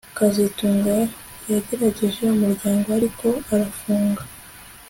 [0.17, 0.95] kazitunga
[1.51, 4.21] yagerageje umuryango ariko arafunga